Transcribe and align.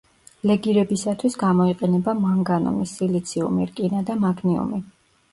ლეგირებისათვის 0.51 1.35
გამოიყენება 1.41 2.15
მანგანუმი, 2.21 2.85
სილიციუმი, 2.91 3.67
რკინა 3.73 4.01
და 4.09 4.17
მაგნიუმი. 4.23 4.81